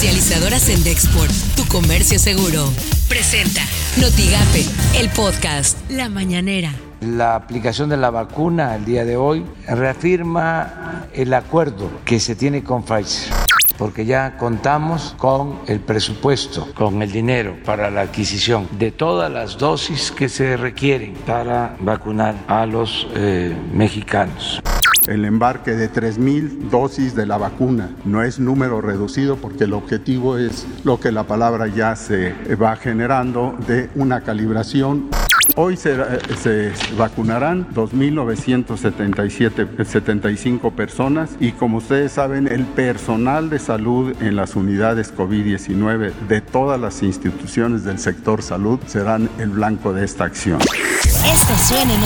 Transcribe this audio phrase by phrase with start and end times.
[0.00, 2.64] Comercializadoras en Dexport, tu comercio seguro.
[3.06, 3.60] Presenta
[4.00, 4.64] Notigape,
[4.98, 6.72] el podcast La Mañanera.
[7.02, 12.64] La aplicación de la vacuna el día de hoy reafirma el acuerdo que se tiene
[12.64, 13.30] con Pfizer
[13.76, 19.58] porque ya contamos con el presupuesto, con el dinero para la adquisición de todas las
[19.58, 24.62] dosis que se requieren para vacunar a los eh, mexicanos
[25.06, 27.90] el embarque de 3.000 dosis de la vacuna.
[28.04, 32.76] No es número reducido porque el objetivo es lo que la palabra ya se va
[32.76, 35.08] generando de una calibración.
[35.56, 35.96] Hoy se,
[36.36, 45.12] se vacunarán 2.975 personas y como ustedes saben, el personal de salud en las unidades
[45.14, 50.60] COVID-19 de todas las instituciones del sector salud serán el blanco de esta acción.
[50.60, 52.02] Esto suena en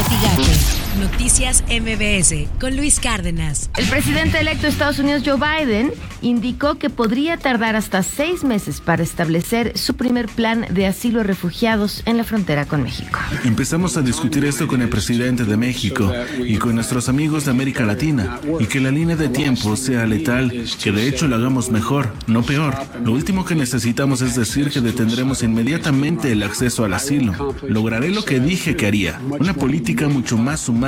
[0.98, 3.68] Noticias MBS con Luis Cárdenas.
[3.76, 5.90] El presidente electo de Estados Unidos, Joe Biden,
[6.22, 11.24] indicó que podría tardar hasta seis meses para establecer su primer plan de asilo a
[11.24, 13.18] refugiados en la frontera con México.
[13.44, 17.84] Empezamos a discutir esto con el presidente de México y con nuestros amigos de América
[17.84, 22.12] Latina y que la línea de tiempo sea letal, que de hecho lo hagamos mejor,
[22.28, 22.76] no peor.
[23.04, 27.54] Lo último que necesitamos es decir que detendremos inmediatamente el acceso al asilo.
[27.66, 30.83] Lograré lo que dije que haría, una política mucho más humana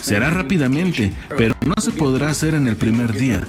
[0.00, 3.46] se hará rápidamente, pero no se podrá hacer en el primer día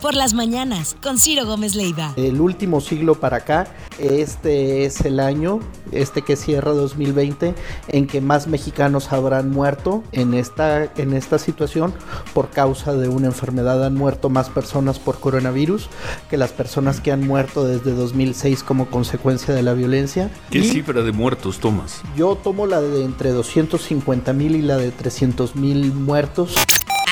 [0.00, 2.12] por las mañanas con Ciro Gómez Leiva.
[2.16, 3.66] El último siglo para acá,
[3.98, 5.60] este es el año,
[5.92, 7.54] este que cierra 2020,
[7.88, 11.94] en que más mexicanos habrán muerto en esta, en esta situación
[12.34, 13.84] por causa de una enfermedad.
[13.84, 15.88] Han muerto más personas por coronavirus
[16.30, 20.30] que las personas que han muerto desde 2006 como consecuencia de la violencia.
[20.50, 22.02] ¿Qué cifra de muertos tomas?
[22.16, 26.54] Yo tomo la de entre 250 mil y la de 300 mil muertos.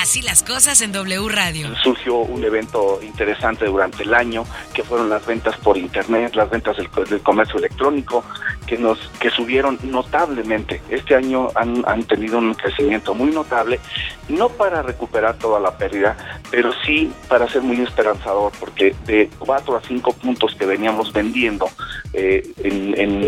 [0.05, 1.75] Así las cosas en W Radio.
[1.83, 6.77] Surgió un evento interesante durante el año, que fueron las ventas por internet, las ventas
[6.77, 6.91] del,
[7.23, 8.23] comercio electrónico,
[8.67, 10.83] que nos que subieron notablemente.
[10.91, 13.81] Este año han, han tenido un crecimiento muy notable,
[14.29, 16.19] no para recuperar toda la pérdida,
[16.51, 21.67] pero sí para ser muy esperanzador, porque de 4 a 5 puntos que veníamos vendiendo
[22.13, 23.25] eh, en, en,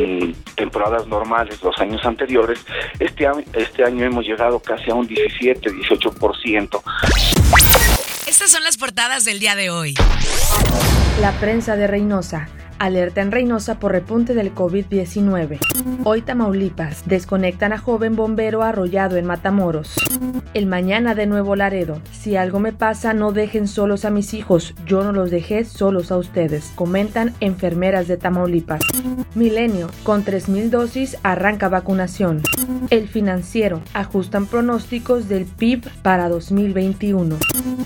[0.76, 2.58] temporadas normales los años anteriores,
[2.98, 6.82] este, este año hemos llegado casi a un 17, 18%.
[8.26, 9.94] Estas son las portadas del día de hoy.
[11.20, 12.48] La prensa de Reynosa.
[12.78, 15.58] Alerta en Reynosa por repunte del COVID-19.
[16.04, 17.04] Hoy Tamaulipas.
[17.06, 19.94] Desconectan a joven bombero arrollado en Matamoros.
[20.52, 22.00] El mañana de Nuevo Laredo.
[22.12, 24.74] Si algo me pasa, no dejen solos a mis hijos.
[24.86, 26.70] Yo no los dejé solos a ustedes.
[26.74, 28.82] Comentan enfermeras de Tamaulipas.
[29.34, 29.88] Milenio.
[30.02, 32.42] Con 3.000 dosis arranca vacunación.
[32.90, 33.80] El financiero.
[33.94, 37.36] Ajustan pronósticos del PIB para 2021.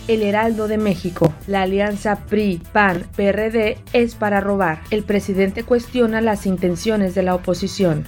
[0.08, 1.32] El Heraldo de México.
[1.46, 4.79] La alianza PRI, PAN, PRD es para robar.
[4.90, 8.06] El presidente cuestiona las intenciones de la oposición.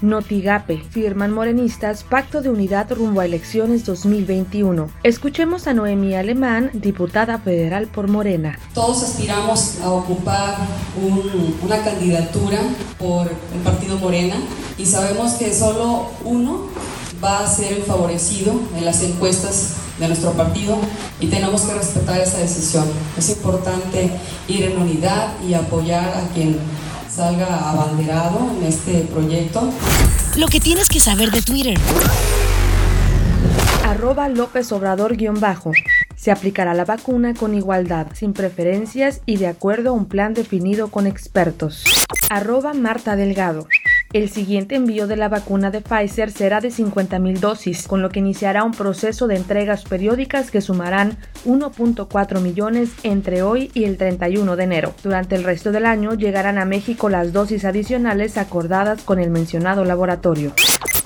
[0.00, 0.82] Notigape.
[0.90, 4.90] Firman morenistas pacto de unidad rumbo a elecciones 2021.
[5.02, 8.58] Escuchemos a Noemí Alemán, diputada federal por Morena.
[8.74, 10.56] Todos aspiramos a ocupar
[11.62, 12.58] una candidatura
[12.98, 14.36] por el partido Morena
[14.78, 16.68] y sabemos que solo uno
[17.22, 20.76] va a ser el favorecido en las encuestas de nuestro partido
[21.20, 22.84] y tenemos que respetar esa decisión.
[23.16, 24.10] Es importante
[24.48, 26.58] ir en unidad y apoyar a quien
[27.08, 29.70] salga abanderado en este proyecto.
[30.36, 31.78] Lo que tienes que saber de Twitter.
[33.86, 35.72] Arroba López Obrador guion bajo.
[36.16, 40.88] Se aplicará la vacuna con igualdad, sin preferencias y de acuerdo a un plan definido
[40.88, 41.84] con expertos.
[42.30, 43.66] Arroba Marta Delgado.
[44.12, 48.18] El siguiente envío de la vacuna de Pfizer será de 50.000 dosis, con lo que
[48.18, 54.54] iniciará un proceso de entregas periódicas que sumarán 1.4 millones entre hoy y el 31
[54.54, 54.94] de enero.
[55.02, 59.82] Durante el resto del año llegarán a México las dosis adicionales acordadas con el mencionado
[59.86, 60.52] laboratorio.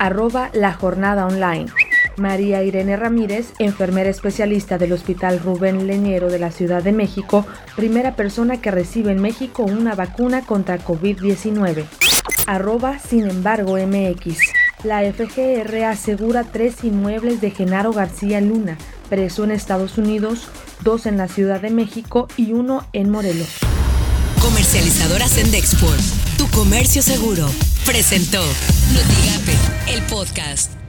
[0.00, 1.66] Arroba la jornada online.
[2.16, 7.46] María Irene Ramírez, enfermera especialista del Hospital Rubén Leñero de la Ciudad de México,
[7.76, 11.84] primera persona que recibe en México una vacuna contra COVID-19
[12.46, 14.38] arroba sin embargo MX.
[14.84, 18.78] La FGR asegura tres inmuebles de Genaro García Luna,
[19.08, 20.48] preso en Estados Unidos,
[20.82, 23.48] dos en la Ciudad de México y uno en Morelos.
[24.40, 26.00] Comercializadoras en Dexport,
[26.38, 27.48] tu comercio seguro,
[27.84, 28.40] presentó
[28.92, 30.85] Notigape, el podcast.